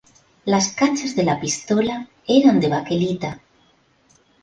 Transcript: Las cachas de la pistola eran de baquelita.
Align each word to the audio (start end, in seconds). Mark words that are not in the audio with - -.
Las 0.45 0.69
cachas 0.73 1.15
de 1.15 1.21
la 1.21 1.39
pistola 1.39 2.09
eran 2.27 2.59
de 2.59 2.69
baquelita. 2.69 3.39